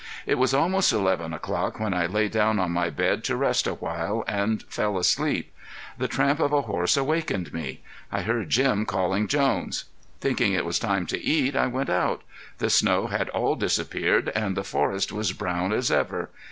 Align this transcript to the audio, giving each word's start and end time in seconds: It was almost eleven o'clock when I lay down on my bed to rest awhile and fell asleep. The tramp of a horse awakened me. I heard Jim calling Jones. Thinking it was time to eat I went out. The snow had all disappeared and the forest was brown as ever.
It 0.25 0.39
was 0.39 0.51
almost 0.51 0.91
eleven 0.91 1.31
o'clock 1.31 1.79
when 1.79 1.93
I 1.93 2.07
lay 2.07 2.27
down 2.27 2.57
on 2.57 2.71
my 2.71 2.89
bed 2.89 3.23
to 3.25 3.35
rest 3.35 3.67
awhile 3.67 4.23
and 4.27 4.63
fell 4.63 4.97
asleep. 4.97 5.53
The 5.95 6.07
tramp 6.07 6.39
of 6.39 6.51
a 6.51 6.63
horse 6.63 6.97
awakened 6.97 7.53
me. 7.53 7.83
I 8.11 8.23
heard 8.23 8.49
Jim 8.49 8.87
calling 8.87 9.27
Jones. 9.27 9.85
Thinking 10.19 10.53
it 10.53 10.65
was 10.65 10.79
time 10.79 11.05
to 11.05 11.23
eat 11.23 11.55
I 11.55 11.67
went 11.67 11.91
out. 11.91 12.23
The 12.57 12.71
snow 12.71 13.05
had 13.09 13.29
all 13.29 13.53
disappeared 13.53 14.31
and 14.33 14.57
the 14.57 14.63
forest 14.63 15.11
was 15.11 15.33
brown 15.33 15.71
as 15.71 15.91
ever. 15.91 16.31